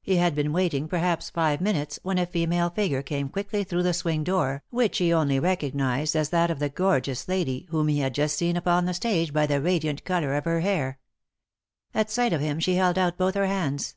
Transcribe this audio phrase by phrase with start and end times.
[0.00, 3.92] He had been waiting perhaps five minutes when a female figure came quickly through the
[3.92, 8.14] swing door, which he only recognised as that of the gorgeous lady whom he had
[8.14, 11.00] just seen upon the stage by the radiant colour of her hair.
[11.92, 13.96] At sight of him she held out both her hands.